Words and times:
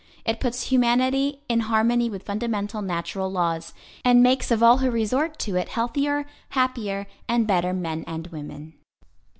It 0.25 0.39
puts 0.39 0.71
humanity 0.71 1.41
in 1.47 1.59
harmony 1.59 2.09
with 2.09 2.23
fundamental 2.23 2.81
natural 2.81 3.31
laws, 3.31 3.71
and 4.03 4.23
makes 4.23 4.49
of 4.49 4.63
all 4.63 4.79
who 4.79 4.89
resort 4.89 5.37
to 5.41 5.57
it 5.57 5.69
healthier, 5.69 6.25
happier 6.49 7.05
and 7.29 7.45
better 7.45 7.71
men 7.71 8.03
and 8.07 8.25
women. 8.25 8.73